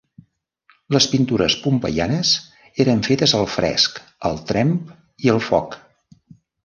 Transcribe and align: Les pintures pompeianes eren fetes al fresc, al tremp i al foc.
Les 0.95 1.05
pintures 1.09 1.55
pompeianes 1.65 2.31
eren 2.85 3.03
fetes 3.09 3.35
al 3.41 3.47
fresc, 3.57 4.01
al 4.31 4.41
tremp 4.53 4.73
i 5.27 5.35
al 5.35 5.43
foc. 5.51 5.77